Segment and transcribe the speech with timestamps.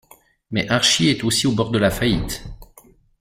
[0.49, 2.43] Mais Archie est aussi au bord de la faillite.